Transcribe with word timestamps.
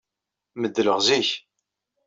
Meddleɣ 0.61 0.97
zik. 1.07 1.29